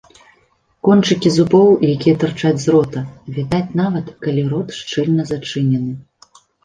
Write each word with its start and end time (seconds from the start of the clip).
Кончыкі 0.85 1.29
зубоў, 1.33 1.67
якія 1.95 2.15
тырчаць 2.23 2.55
з 2.63 2.67
рота, 2.75 3.03
відаць 3.35 3.75
нават 3.83 4.09
калі 4.25 4.41
рот 4.55 4.67
шчыльна 4.79 5.23
зачынены. 5.35 5.93